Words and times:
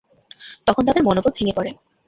তখন 0.67 0.83
তাদের 0.87 1.03
মনোবল 1.03 1.31
ভেঙে 1.37 1.53
পড়ে। 1.57 1.71